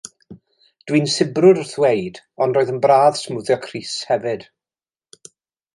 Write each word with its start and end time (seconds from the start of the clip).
Dwi'n 0.91 1.09
sibrwd 1.15 1.59
wrth 1.63 1.73
ddweud 1.79 2.17
ond 2.45 2.59
roedd 2.59 2.73
yn 2.75 2.81
braf 2.87 3.21
smwddio 3.21 3.61
crys 3.67 3.95
hefyd. 4.13 4.49